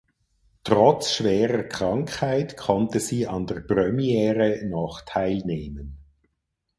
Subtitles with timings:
[0.63, 5.99] Trotz schwerer Krankheit konnte sie an der Premiere noch teilnehmen.